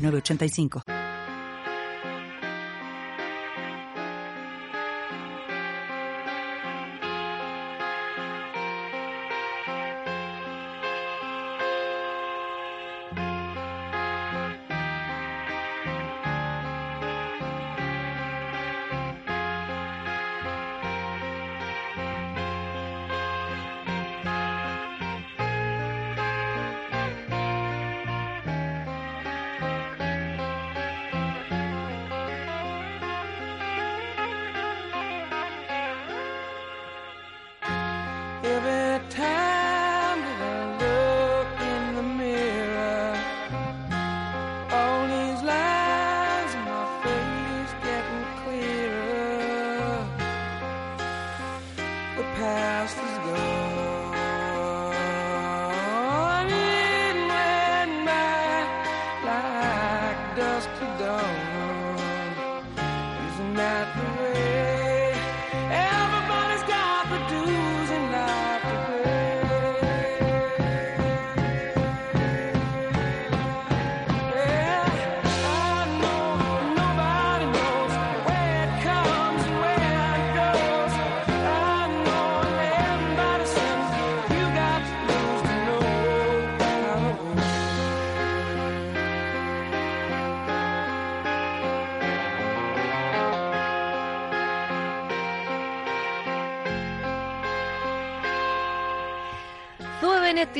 [0.00, 0.82] 985.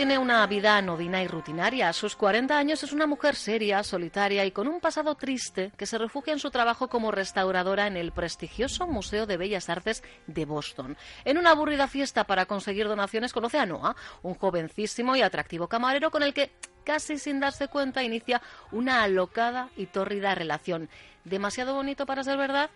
[0.01, 1.91] Tiene una vida anodina y rutinaria.
[1.91, 5.85] A sus 40 años es una mujer seria, solitaria y con un pasado triste que
[5.85, 10.47] se refugia en su trabajo como restauradora en el prestigioso Museo de Bellas Artes de
[10.47, 10.97] Boston.
[11.27, 16.11] En una aburrida fiesta para conseguir donaciones conoce a Noah, un jovencísimo y atractivo camarero
[16.11, 16.51] con el que
[16.83, 18.41] casi sin darse cuenta inicia
[18.73, 20.89] una alocada y tórrida relación.
[21.25, 22.71] ¿Demasiado bonito para ser verdad?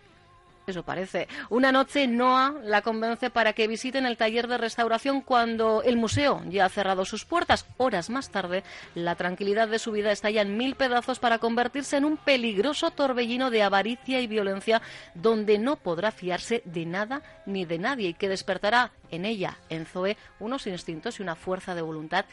[0.67, 1.27] Eso parece.
[1.49, 6.41] Una noche Noah la convence para que visiten el taller de restauración cuando el museo
[6.49, 7.65] ya ha cerrado sus puertas.
[7.77, 8.63] Horas más tarde,
[8.95, 13.51] la tranquilidad de su vida estalla en mil pedazos para convertirse en un peligroso torbellino
[13.51, 14.81] de avaricia y violencia
[15.13, 19.85] donde no podrá fiarse de nada ni de nadie y que despertará en ella, en
[19.85, 22.25] Zoe, unos instintos y una fuerza de voluntad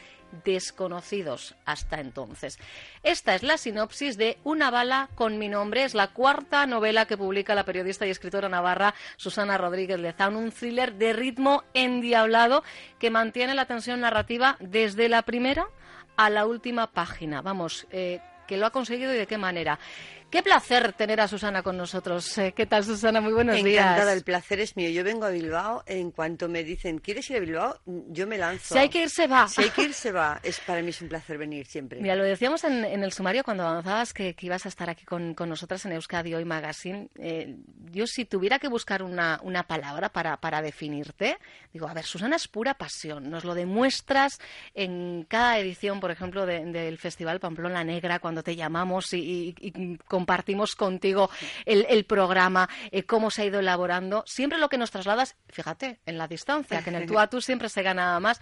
[0.43, 2.57] desconocidos hasta entonces.
[3.03, 5.83] Esta es la sinopsis de Una bala con mi nombre.
[5.83, 10.51] Es la cuarta novela que publica la periodista y escritora navarra Susana Rodríguez Lezán, un
[10.51, 12.63] thriller de ritmo endiablado
[12.99, 15.67] que mantiene la tensión narrativa desde la primera
[16.17, 17.41] a la última página.
[17.41, 19.79] Vamos, eh, que lo ha conseguido y de qué manera.
[20.33, 22.35] Qué placer tener a Susana con nosotros.
[22.39, 23.21] Eh, ¿Qué tal, Susana?
[23.21, 23.85] Muy buenos días.
[23.85, 24.89] Encantada, el placer es mío.
[24.89, 27.79] Yo vengo a Bilbao, en cuanto me dicen, ¿quieres ir a Bilbao?
[27.85, 28.73] Yo me lanzo.
[28.73, 29.47] Si hay que ir, se va.
[29.47, 30.39] Si hay que ir, se va.
[30.41, 32.01] Es, para mí es un placer venir siempre.
[32.01, 35.85] Mira, lo decíamos en, el sumario cuando avanzabas que, ibas a estar aquí con, nosotras
[35.85, 37.09] en Euskadi Hoy Magazine.
[37.19, 37.55] Eh,
[37.91, 41.37] yo si tuviera que buscar una, palabra para, definirte,
[41.71, 43.29] digo, a ver, Susana es pura pasión.
[43.29, 44.39] Nos lo demuestras
[44.73, 50.75] en cada edición, por ejemplo, del Festival Pamplona Negra, cuando te llamamos y, y, compartimos
[50.75, 51.29] contigo
[51.65, 54.23] el, programa, eh, cómo se ha ido elaborando.
[54.25, 57.41] Siempre lo que nos trasladas, fíjate, en la distancia, que en el tú a tú
[57.41, 58.39] siempre se gana más.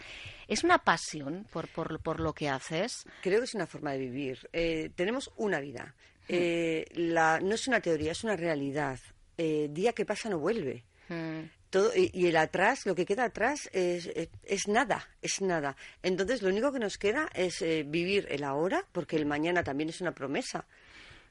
[0.47, 3.05] ¿Es una pasión por, por, lo que haces?
[3.23, 4.47] Creo que es una forma de vivir.
[4.53, 5.95] Eh, tenemos una vida.
[6.27, 6.35] Hmm.
[6.35, 8.99] Eh, la, no es una teoría, es una realidad.
[9.35, 10.83] día que pasa no vuelve.
[11.09, 11.49] Hmm.
[11.71, 14.07] Todo, y, el atrás, lo que queda atrás es,
[14.43, 15.75] es, nada, es nada.
[16.03, 20.01] Entonces, lo único que nos queda es vivir el ahora, porque el mañana también es
[20.01, 20.67] una promesa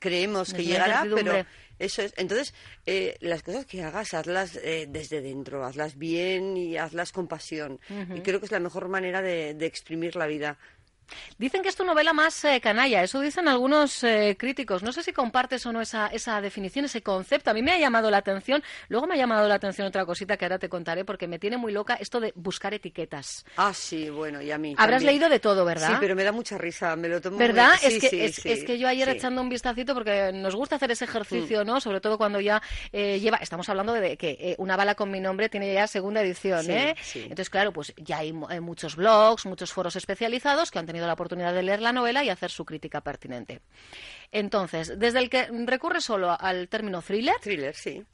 [0.00, 1.44] creemos que llegará, pero
[1.78, 2.12] eso es.
[2.16, 2.52] Entonces,
[2.86, 7.78] eh, las cosas que hagas, hazlas eh, desde dentro, hazlas bien y hazlas con pasión.
[8.14, 10.58] Y creo que es la mejor manera de, de exprimir la vida.
[11.38, 14.82] Dicen que es tu novela más eh, canalla, eso dicen algunos eh, críticos.
[14.82, 17.50] No sé si compartes o no esa, esa definición, ese concepto.
[17.50, 18.62] A mí me ha llamado la atención.
[18.88, 21.56] Luego me ha llamado la atención otra cosita que ahora te contaré porque me tiene
[21.56, 23.44] muy loca esto de buscar etiquetas.
[23.56, 24.74] Ah, sí, bueno, y a mí.
[24.76, 25.88] Habrás leído de todo, ¿verdad?
[25.88, 27.74] Sí, pero me da mucha risa, me lo tomo ¿Verdad?
[27.82, 31.62] es, que, es, que yo ayer echando un vistacito porque nos gusta hacer ese ejercicio,
[31.62, 31.66] mm.
[31.66, 31.80] ¿no?
[31.80, 32.62] Sobre todo cuando ya
[32.92, 36.70] eh, lleva, estamos hablando de que una bala con mi nombre tiene ya segunda edición,
[36.70, 36.94] ¿eh?
[37.14, 41.54] Entonces, claro, pues ya hay muchos blogs, muchos foros especializados que han tenido la oportunidad
[41.54, 43.60] de leer la novela y hacer su crítica pertinente.
[44.32, 47.36] Entonces, desde el que recurre solo al término thriller.
[47.40, 48.04] Thriller, sí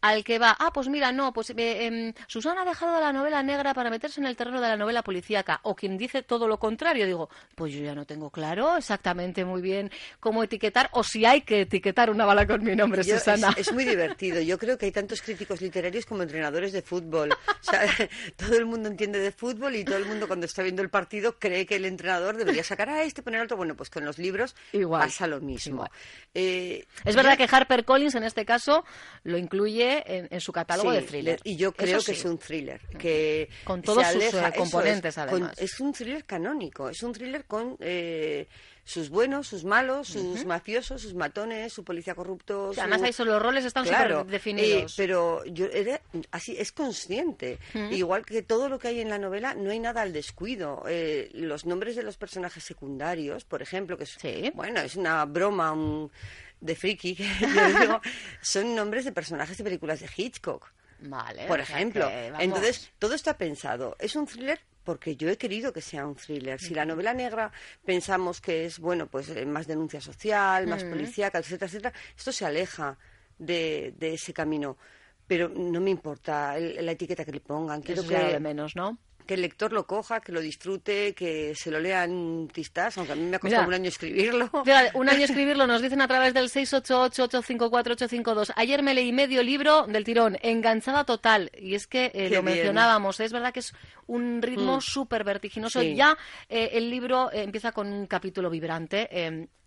[0.00, 3.42] al que va, ah, pues mira, no, pues eh, em, Susana ha dejado la novela
[3.42, 6.58] negra para meterse en el terreno de la novela policíaca, o quien dice todo lo
[6.58, 9.90] contrario, digo, pues yo ya no tengo claro exactamente muy bien
[10.20, 13.54] cómo etiquetar, o si hay que etiquetar una bala con mi nombre, Susana.
[13.56, 17.32] Es, muy divertido, yo creo que hay tantos críticos literarios como entrenadores de fútbol.
[17.32, 17.80] O sea,
[18.36, 21.38] todo el mundo entiende de fútbol y todo el mundo cuando está viendo el partido
[21.38, 23.56] cree que el entrenador debería sacar a este, poner otro.
[23.56, 24.54] Bueno, pues con los libros
[24.90, 25.88] pasa lo mismo.
[26.34, 28.84] Eh, es verdad que Harper Collins en este caso
[29.24, 31.40] lo incluye en, su catálogo de thriller.
[31.44, 32.80] Y yo creo que es un thriller.
[32.98, 35.56] Que con todos sus eh, componentes, además.
[35.58, 37.76] es un thriller canónico, es un thriller con.
[37.80, 38.46] Eh,
[38.86, 42.70] sus buenos, sus malos, sus mafiosos, sus matones, su policía corrupto.
[42.78, 44.92] Además, ahí son, los roles están claro, definidos.
[44.92, 46.00] Eh, pero yo era,
[46.30, 47.58] así es consciente.
[47.90, 50.84] Igual que todo lo que hay en la novela, no hay nada al descuido.
[51.32, 56.12] los nombres de los personajes secundarios, por ejemplo, que es, bueno, es una broma, un
[56.60, 58.00] de friki, que yo digo,
[58.40, 60.72] son nombres de personajes de películas de Hitchcock.
[61.00, 61.46] Vale.
[61.46, 62.08] Por ejemplo.
[62.38, 63.96] Entonces, todo está pensado.
[63.98, 66.60] Es un thriller porque yo he querido que sea un thriller.
[66.60, 67.52] Si la novela negra
[67.84, 72.46] pensamos que es, bueno, pues eh, más denuncia social, más policíaca, etcétera, etcétera, esto se
[72.46, 72.96] aleja
[73.36, 74.78] de, de ese camino.
[75.26, 77.82] Pero no me importa la etiqueta que le pongan.
[77.82, 78.16] Quiero que...
[78.16, 78.96] de menos, ¿no?
[79.26, 83.12] Que el lector lo coja, que lo disfrute, que se lo lea en tistas, aunque
[83.12, 84.50] a mí me ha costado un año escribirlo.
[84.94, 88.52] un año escribirlo, nos dicen a través del 688-854-852.
[88.56, 91.50] Ayer me leí medio libro del tirón, enganchada total.
[91.58, 93.74] Y es que eh, lo mencionábamos, es verdad que es
[94.06, 94.80] un ritmo mm.
[94.80, 95.82] súper vertiginoso.
[95.82, 96.16] Ya
[96.48, 99.08] eh, el libro eh, empieza con un capítulo vibrante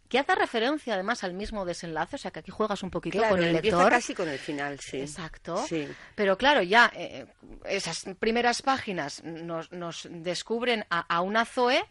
[0.10, 3.42] que hace referencia además al mismo desenlace, o sea que aquí juegas un poquito con
[3.42, 3.92] el lector.
[3.92, 5.00] casi con el final, sí.
[5.00, 5.64] Exacto.
[6.16, 7.28] Pero claro, ya eh,
[7.66, 11.86] esas primeras páginas nos, nos descubren a, una Zoe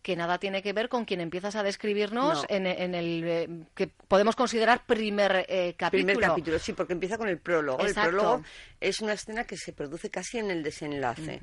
[0.00, 4.34] que nada tiene que ver con quien empiezas a describirnos en, el eh, que podemos
[4.36, 6.06] considerar primer eh, capítulo.
[6.06, 7.84] Primer capítulo, sí, porque empieza con el prólogo.
[7.84, 8.42] El prólogo
[8.80, 11.40] es una escena que se produce casi en el desenlace.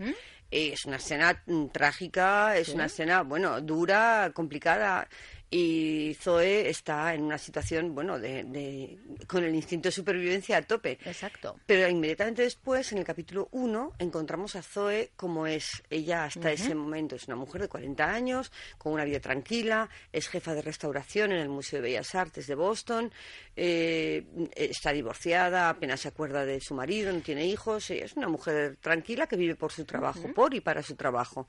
[0.49, 5.07] Es una escena mm, trágica, es una escena, bueno, dura, complicada
[5.49, 8.97] y Zoe está en una situación, bueno, de,
[9.27, 10.99] con el instinto de supervivencia a tope.
[11.05, 11.57] Exacto.
[11.65, 16.75] Pero inmediatamente después, en el capítulo 1, encontramos a Zoe como es ella hasta ese
[16.75, 17.15] momento.
[17.15, 21.39] Es una mujer de 40 años, con una vida tranquila, es jefa de restauración en
[21.39, 23.11] el Museo de Bellas Artes de Boston,
[23.55, 28.77] eh, está divorciada, apenas se acuerda de su marido, no tiene hijos, es una mujer
[28.81, 31.47] tranquila que vive por su trabajo, por y para su trabajo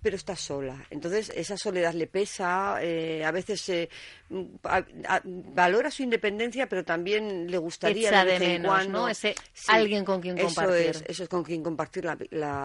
[0.00, 0.86] pero está sola.
[0.90, 3.88] Entonces, esa soledad le pesa, eh, a veces eh,
[5.24, 9.34] valora su independencia, pero también le gustaría de, vez en cuando, Ese
[9.66, 10.74] alguien con quien compartir.
[10.74, 12.16] Eso es, eso es con quien compartir la,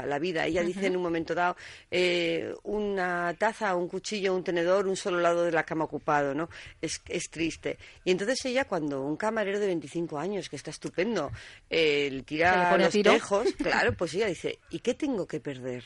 [0.06, 0.46] la, vida.
[0.46, 1.56] Ella dice en un momento dado,
[1.90, 6.50] eh, una taza, un cuchillo, un tenedor, un solo lado de la cama ocupado, ¿no?
[6.82, 7.78] Es, es triste.
[8.04, 11.32] Y entonces ella, cuando un camarero de 25 años, que está estupendo,
[11.70, 15.84] le tira los tejos, claro, pues ella dice, ¿y qué tengo que perder?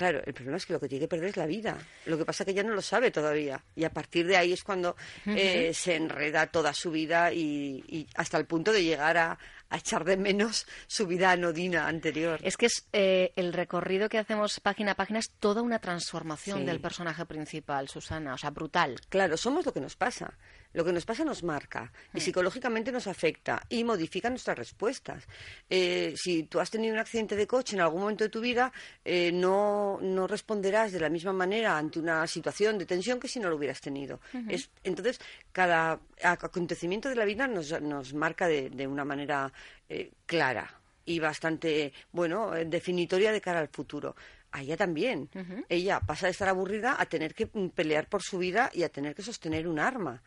[0.00, 1.76] Claro, el problema es que lo que tiene que perder es la vida.
[2.06, 3.62] Lo que pasa es que ella no lo sabe todavía.
[3.76, 8.38] Y a partir de ahí es cuando eh, se enreda toda su vida y, hasta
[8.38, 9.38] el punto de llegar a,
[9.70, 12.40] echar de menos su vida anodina anterior.
[12.42, 16.64] Es que es eh, el recorrido que hacemos página a página es toda una transformación
[16.64, 18.98] del personaje principal, Susana, o sea, brutal.
[19.10, 20.32] Claro, somos lo que nos pasa.
[20.72, 22.20] Lo que nos pasa nos marca y mm.
[22.20, 25.26] psicológicamente nos afecta y modifica nuestras respuestas.
[25.68, 28.72] Eh, si tú has tenido un accidente de coche en algún momento de tu vida,
[29.04, 33.40] eh, no, no, responderás de la misma manera ante una situación de tensión que si
[33.40, 34.20] no lo hubieras tenido.
[34.48, 35.20] es, entonces,
[35.52, 39.52] cada acontecimiento de la vida nos, nos marca de, de una manera
[39.88, 44.14] eh, clara y bastante, bueno, definitoria de cara al futuro
[44.52, 45.28] a ella también.
[45.68, 48.88] Ella pasa de estar aburrida a tener que mm, pelear por su vida y a
[48.88, 50.22] tener que sostener un arma.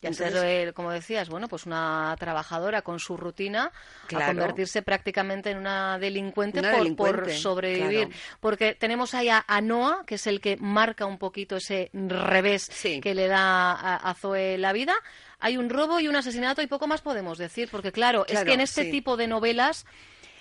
[0.00, 3.72] Y a ser, como decías, bueno, pues una trabajadora con su rutina
[4.14, 6.62] a convertirse prácticamente en una delincuente,
[6.96, 8.08] por, sobrevivir.
[8.38, 12.70] Porque tenemos ahí a, Noah, que es el que marca un poquito ese revés
[13.02, 14.94] que le da a, Zoe la vida.
[15.40, 18.52] Hay un robo y un asesinato y poco más podemos decir, porque claro, es que
[18.52, 19.86] en este tipo de novelas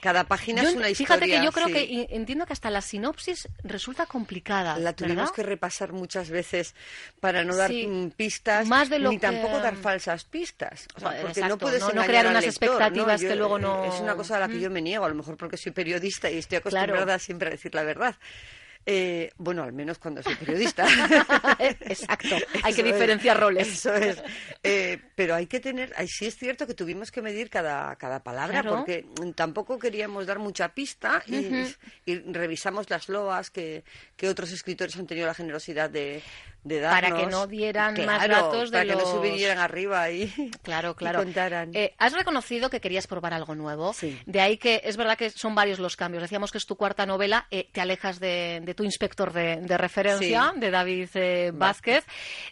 [0.02, 1.18] cada página es una historia.
[1.18, 4.78] Fíjate que yo creo que entiendo que hasta la sinopsis resulta complicada.
[4.78, 6.76] La tuvimos que repasar muchas veces
[7.20, 10.88] para no dar mm, pistas Más de lo ni tampoco dar falsas pistas.
[10.94, 13.86] porque no puedes no, crear unas expectativas que luego no.
[13.86, 16.30] Es una cosa a la que yo me niego, a lo mejor porque soy periodista
[16.30, 18.16] y estoy acostumbrada siempre a decir la verdad.
[18.90, 20.88] Eh, bueno, al menos cuando soy periodista.
[21.60, 22.38] Exacto.
[22.64, 23.68] Hay que diferenciar roles.
[23.68, 24.24] Eso es.
[24.64, 28.64] Eh, pero hay que tener, sí es cierto que tuvimos que medir cada, cada palabra
[28.64, 31.76] porque tampoco queríamos dar mucha pista y,
[32.32, 33.84] revisamos las loas que,
[34.16, 36.24] que otros escritores han tenido la generosidad de,
[36.68, 40.28] para que no dieran más datos de para que no subieran arriba y,
[40.64, 41.20] claro, claro.
[41.20, 41.72] contaran.
[41.74, 43.94] Eh, has reconocido que querías probar algo nuevo.
[44.26, 46.22] De ahí que es verdad que son varios los cambios.
[46.22, 50.72] Decíamos que es tu cuarta novela, eh, te alejas de, tu inspector de, referencia, de
[50.72, 52.06] David eh, Vázquez,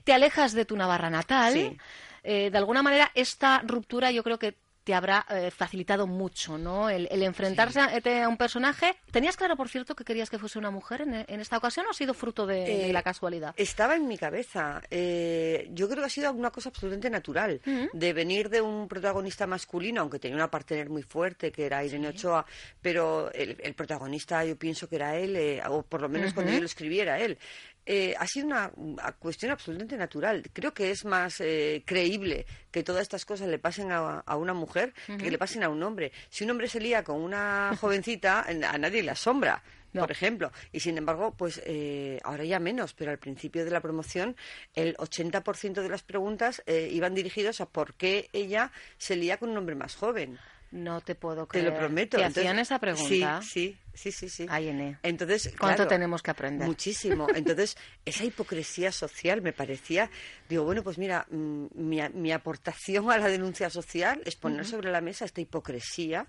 [0.03, 1.77] te alejas de tu Navarra natal.
[2.23, 6.89] de alguna manera, esta ruptura yo creo que te habrá eh, facilitado mucho, ¿no?
[6.89, 8.95] El, enfrentarse a, un personaje.
[9.11, 11.93] ¿Tenías claro, por cierto, que querías que fuese una mujer en, esta ocasión o ha
[11.93, 13.55] sido fruto de, la eh, casualidad?
[13.57, 14.83] Estaba en mi cabeza.
[14.91, 17.59] Eh, yo creo que ha sido una cosa absolutamente natural.
[17.93, 22.09] De venir de un protagonista masculino, aunque tenía una partner muy fuerte, que era Irene
[22.09, 22.45] Ochoa,
[22.79, 26.65] pero el, protagonista yo pienso que era él, o por lo menos cuando yo lo
[26.67, 27.39] escribiera él.
[27.85, 28.71] Eh, ha sido una,
[29.19, 30.43] cuestión absolutamente natural.
[30.51, 34.93] Creo que es más eh, creíble que todas estas cosas le pasen a, una mujer
[35.05, 36.11] que le pasen a un hombre.
[36.29, 39.61] Si un hombre se lía con una jovencita, a nadie le asombra.
[39.93, 40.51] por ejemplo.
[40.71, 44.35] Y sin embargo, pues eh, ahora ya menos, pero al principio de la promoción
[44.73, 49.57] el 80% de las preguntas iban dirigidas a por qué ella se lía con un
[49.57, 50.39] hombre más joven.
[50.71, 51.65] No te puedo creer.
[51.65, 52.17] Te lo prometo.
[52.17, 53.41] ¿Te hacían esa pregunta?
[53.41, 54.45] Sí, sí, sí, sí.
[54.49, 54.97] Ene.
[55.03, 56.67] Entonces, ¿Cuánto tenemos que aprender?
[56.67, 57.27] Muchísimo.
[57.35, 60.09] Entonces, esa hipocresía social me parecía,
[60.49, 65.01] digo, bueno, pues mira, mm, mi, aportación a la denuncia social es poner sobre la
[65.01, 66.27] mesa esta hipocresía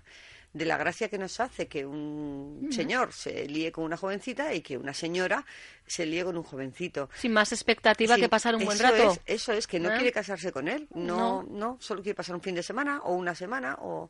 [0.53, 4.61] de la gracia que nos hace que un señor se líe con una jovencita y
[4.61, 5.45] que una señora
[5.85, 7.09] se líe con un jovencito.
[7.15, 9.11] Sin más expectativa que pasar un buen rato.
[9.11, 9.95] Es, eso es, que no ¿Eh?
[9.95, 10.87] quiere casarse con él.
[10.93, 14.09] No, no, solo quiere pasar un fin de semana o una semana o,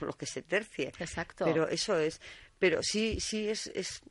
[0.00, 0.92] lo que se tercie.
[0.98, 1.44] Exacto.
[1.44, 2.20] Pero eso es.
[2.58, 4.02] Pero sí, sí es, es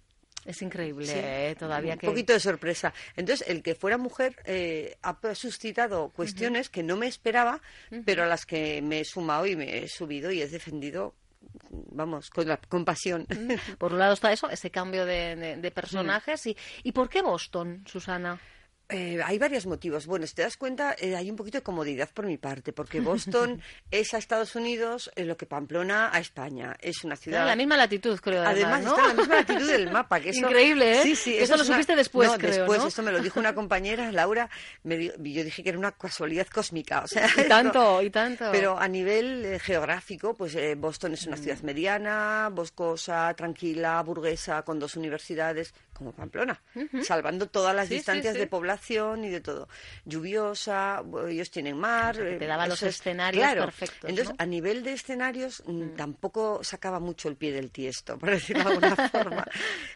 [0.45, 1.07] es increíble,
[1.51, 1.55] ¿eh?
[1.55, 2.05] todavía que...
[2.05, 2.93] Un poquito de sorpresa.
[3.15, 7.61] Entonces, el que fuera mujer eh, ha suscitado cuestiones que no me esperaba,
[8.03, 11.15] pero a las que me he sumado y me he subido y he defendido
[11.69, 13.25] vamos, con la compasión.
[13.77, 16.45] Por un lado está eso, ese cambio de, personajes.
[16.47, 18.39] Y, ¿Y por qué Boston, Susana?
[18.93, 20.05] Eh, hay varios motivos.
[20.05, 23.01] Bueno, si te das cuenta, eh, hay un poquito de comodidad por mi parte, porque
[23.01, 23.59] Boston
[23.89, 26.77] es a Estados Unidos eh, lo que Pamplona a España.
[26.79, 27.41] Es una ciudad.
[27.41, 28.43] En la misma latitud, creo.
[28.43, 30.19] Además, está en la misma latitud del mapa.
[30.19, 31.03] Que Increíble, ¿eh?
[31.03, 31.37] Sí, sí.
[31.37, 32.83] Eso, lo supiste después, no, creo, después.
[32.83, 34.47] Esto me lo dijo una compañera, Laura.
[34.83, 37.01] Me yo dije que era una casualidad cósmica.
[37.01, 38.49] O sea, y tanto, y tanto.
[38.51, 41.65] Pero a nivel geográfico, pues Boston es una ciudad mm.
[41.65, 46.61] mediana, boscosa, tranquila, burguesa, con dos universidades como Pamplona,
[47.03, 49.67] salvando todas las distancias de población y de todo.
[50.05, 52.15] Lluviosa, ellos tienen mar.
[52.15, 54.09] te daba los escenarios perfectos.
[54.09, 55.95] Entonces, a nivel de escenarios, mm.
[55.95, 59.45] tampoco sacaba mucho el pie del tiesto, por decirlo de alguna forma,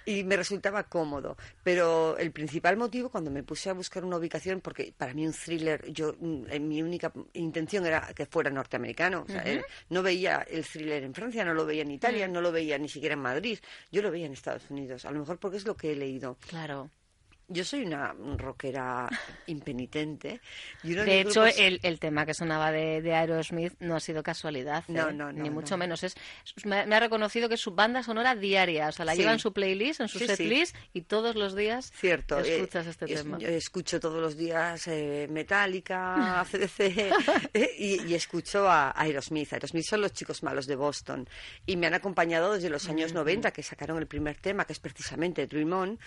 [0.06, 1.38] y me resultaba cómodo.
[1.64, 5.34] Pero el principal motivo, cuando me puse a buscar una ubicación, porque para mí un
[5.34, 9.26] thriller, yo mm, mi única intención era que fuera norteamericano.
[9.46, 12.78] Eh, no veía el thriller en Francia, no lo veía en Italia, no lo veía
[12.78, 13.60] ni siquiera en Madrid,
[13.92, 15.06] yo lo veía en Estados Unidos.
[15.06, 15.87] A lo mejor porque es lo que
[16.50, 16.90] Claro.
[17.50, 19.08] Yo soy una rockera
[19.46, 20.42] impenitente.
[20.84, 25.10] de hecho, el, el, tema que sonaba de, de, Aerosmith no ha sido casualidad, no,
[25.10, 25.14] ¿eh?
[25.14, 26.04] no, ni mucho menos.
[26.04, 26.16] Es,
[26.66, 29.54] me, ha reconocido que es su banda sonora diaria, o sea, la lleva en su
[29.54, 33.38] playlist, en su setlist, y todos los días Cierto, eh, escuchas este tema.
[33.38, 36.80] Yo escucho todos los días eh, Metallica, ACDC,
[37.54, 39.54] eh, y, escucho a Aerosmith.
[39.54, 41.30] Aerosmith son los chicos malos de Boston,
[41.66, 44.80] y me han acompañado desde los años 90, que sacaron el primer tema, que es
[44.80, 46.00] precisamente Dream On,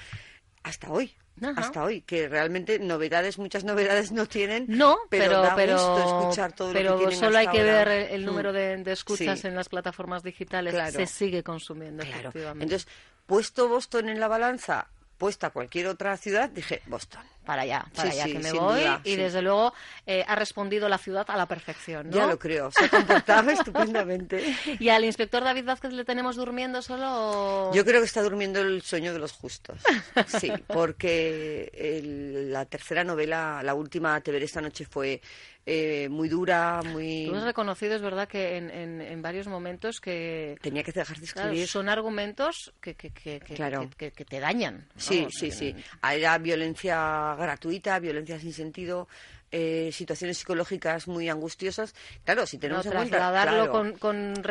[0.62, 1.14] hasta hoy
[1.57, 6.99] hasta hoy, que realmente novedades, muchas novedades no tienen, no, pero, pero, escuchar todo pero
[6.99, 11.07] lo que solo hay que ver el, número de, escuchas en las plataformas digitales, se
[11.07, 12.64] sigue consumiendo efectivamente.
[12.64, 12.88] Entonces,
[13.26, 17.23] puesto Boston en la balanza, puesta cualquier otra ciudad, dije Boston.
[17.44, 18.82] Para allá, para allá que me voy.
[19.04, 19.73] y desde luego
[20.06, 22.11] eh, ha respondido la ciudad a la perfección.
[22.11, 22.16] ¿no?
[22.16, 24.54] Ya lo creo, se comportaba estupendamente.
[24.78, 27.73] ¿Y al inspector David Vázquez le tenemos durmiendo solo?
[27.73, 29.80] Yo creo que está durmiendo el sueño de los justos.
[30.26, 32.00] Sí, porque
[32.50, 35.20] la tercera novela, la última, Te veré esta noche, fue
[35.66, 37.26] eh, muy dura, muy...
[37.28, 40.56] Tú has reconocido, es verdad, que en, en, varios momentos que...
[40.62, 41.68] Tenía que dejar de escribir.
[41.68, 44.88] son argumentos que, que, que, que, te dañan.
[44.97, 45.75] Sí, sí, sí.
[46.02, 49.08] Era violencia gratuita, violencia sin sentido,
[49.52, 51.94] eh, situaciones psicológicas muy angustiosas.
[52.25, 53.16] Claro, si tenemos no, en cuenta...
[53.18, 54.44] Trasladarlo con, con, con,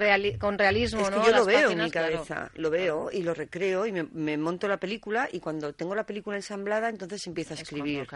[0.58, 3.92] realismo, es que yo lo veo en mi cabeza, lo veo y lo recreo y
[3.92, 8.08] me, monto la película y cuando tengo la película ensamblada entonces empiezo a escribir.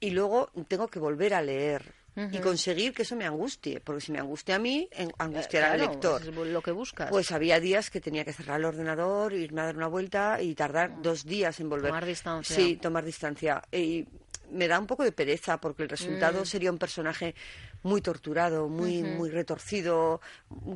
[0.00, 1.97] Y luego tengo que volver a leer
[2.32, 6.22] y conseguir que eso me angustie, porque si me angustia a mí, angustiará al lector.
[6.22, 7.10] Es lo que buscas.
[7.10, 10.54] Pues había días que tenía que cerrar el ordenador, irme a dar una vuelta y
[10.54, 11.88] tardar dos días en volver.
[11.90, 12.56] Tomar distancia.
[12.56, 13.62] Sí, tomar distancia.
[13.72, 14.06] Y
[14.50, 16.46] me da un poco de pereza porque el resultado Mm.
[16.46, 17.34] sería un personaje
[17.82, 20.20] muy torturado, muy, muy retorcido.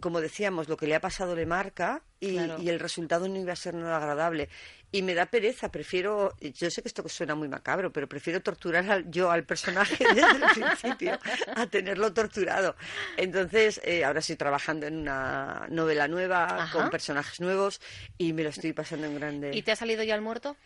[0.01, 2.63] Como decíamos, lo que le ha pasado le marca y, Claro.
[2.63, 4.49] y el resultado no iba a ser nada agradable.
[4.95, 8.91] Y me da pereza, prefiero, yo sé que esto suena muy macabro, pero prefiero torturar
[8.91, 11.19] al- yo al personaje desde el principio
[11.57, 12.77] a tenerlo torturado.
[13.17, 16.79] Entonces, eh, ahora estoy trabajando en una novela nueva Ajá.
[16.79, 17.81] con personajes nuevos
[18.19, 19.51] y me lo estoy pasando en grande.
[19.55, 20.57] ¿Y te ha salido ya el muerto?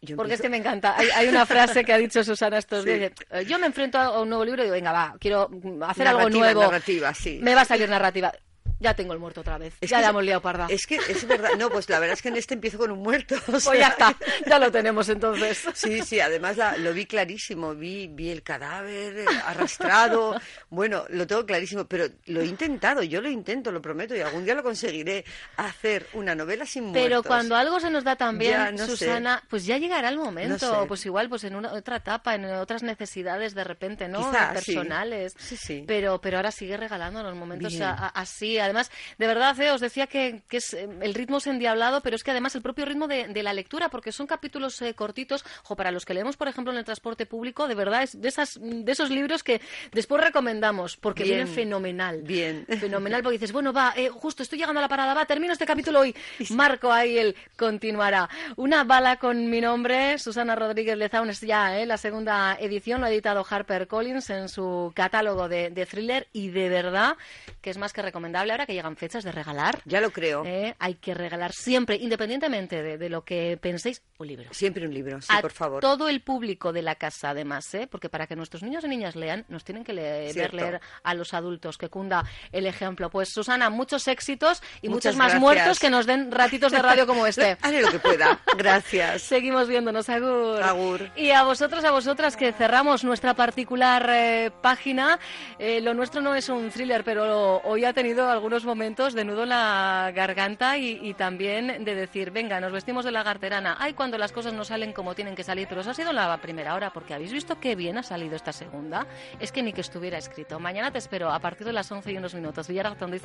[0.00, 0.96] Yo Porque es que me encanta.
[0.98, 2.90] Hay, hay una frase que ha dicho Susana estos Sí.
[2.92, 3.12] días.
[3.30, 6.08] "Eh, Yo me enfrento a un nuevo libro y digo, venga, va, quiero mm, hacer
[6.08, 6.62] algo nuevo.
[6.62, 7.38] narrativa, sí.
[7.40, 8.32] Me va a salir narrativa.
[8.82, 9.74] Ya tengo el muerto otra vez.
[9.80, 10.66] Es ya que la hemos liado parda.
[10.68, 11.50] Es que es verdad.
[11.58, 13.36] No, pues la verdad es que en este empiezo con un muerto.
[13.36, 15.62] o Pues ya está, ya lo tenemos entonces.
[15.74, 21.46] Sí, sí, además la- lo vi clarísimo, vi, vi el cadáver arrastrado, bueno, lo tengo
[21.46, 25.24] clarísimo, pero lo he intentado, yo lo intento, lo prometo, y algún día lo conseguiré
[25.56, 27.02] hacer una novela sin muertos.
[27.04, 28.96] Pero cuando algo se nos da tan bien, sé.
[28.96, 30.66] Susana, pues ya llegará el momento.
[30.70, 30.86] No sé.
[30.88, 34.18] Pues igual, pues en una, otra etapa, en otras necesidades de repente, ¿no?
[34.30, 34.52] Quizá.
[34.52, 35.34] Personales.
[35.38, 35.84] Sí, sí.
[35.86, 38.58] Pero, pero ahora sigue regalando los momentos a- a- así.
[38.72, 42.16] Además, de verdad, eh, os decía que, que es, eh, el ritmo es endiablado, pero
[42.16, 45.44] es que además el propio ritmo de, de la lectura, porque son capítulos eh, cortitos,
[45.68, 48.28] o para los que leemos, por ejemplo, en el transporte público, de verdad, es de,
[48.28, 49.60] esas, de esos libros que
[49.92, 51.36] después recomendamos, porque Bien.
[51.36, 52.22] vienen fenomenal.
[52.22, 52.66] Bien.
[52.80, 55.66] Fenomenal, porque dices, bueno, va, eh, justo estoy llegando a la parada, va, termino este
[55.66, 56.16] capítulo hoy.
[56.50, 58.28] Marco ahí el continuará.
[58.56, 63.10] Una bala con mi nombre, Susana Rodríguez Lezaun, es ya la segunda edición, lo ha
[63.10, 67.16] editado Harper Collins en su catálogo de, de thriller y de verdad
[67.60, 69.80] que es más que recomendable ahora que llegan fechas de regalar.
[69.84, 70.44] Ya lo creo.
[70.44, 74.48] eh, hay que regalar siempre, independientemente de, de lo que penséis, un libro.
[74.52, 75.80] Siempre un libro, sí, a por favor.
[75.80, 77.86] todo el público de la casa, además, ¿eh?
[77.90, 81.14] porque para que nuestros niños y niñas lean, nos tienen que le- ver leer a
[81.14, 83.10] los adultos, que cunda el ejemplo.
[83.10, 85.40] Pues Susana, muchos éxitos y Muchas muchos más gracias.
[85.40, 87.56] muertos que nos den ratitos de radio como este.
[87.62, 88.38] Haré lo que pueda.
[88.56, 89.22] Gracias.
[89.32, 90.62] Seguimos viéndonos, Agur.
[90.62, 91.10] Agur.
[91.16, 95.18] Y a vosotros, a vosotras, que cerramos nuestra particular eh, página.
[95.58, 99.44] Eh, lo nuestro no es un thriller, pero hoy ha tenido algunos momentos de nudo
[99.44, 103.76] en la garganta y, y también de decir, venga, nos vestimos de la garterana.
[103.78, 106.36] Ay, cuando las cosas no salen como tienen que salir, pero eso ha sido la
[106.38, 109.06] primera hora, porque habéis visto qué bien ha salido esta segunda.
[109.40, 110.60] Es que ni que estuviera escrito.
[110.60, 112.68] Mañana te espero a partir de las 11 y unos minutos.
[112.68, 113.16] Villar, ¿dónde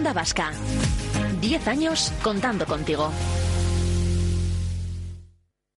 [0.00, 0.50] Onda Vasca.
[1.42, 3.12] 10 años contando contigo.